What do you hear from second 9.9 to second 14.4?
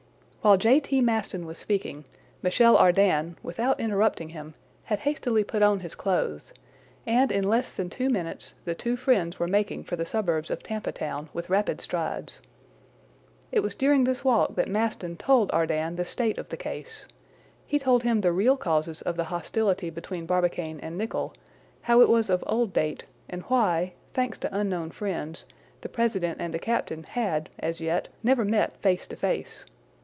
the suburbs of Tampa Town with rapid strides. It was during this